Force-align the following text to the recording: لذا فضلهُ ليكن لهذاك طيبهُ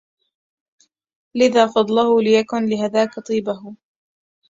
لذا 1.35 1.67
فضلهُ 1.67 2.21
ليكن 2.21 2.65
لهذاك 2.65 3.19
طيبهُ 3.27 3.75